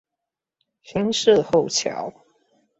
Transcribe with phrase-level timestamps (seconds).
[0.81, 2.11] 新社後橋